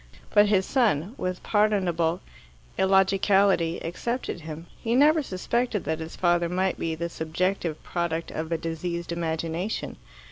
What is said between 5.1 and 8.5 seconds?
suspected that his father might be the subjective product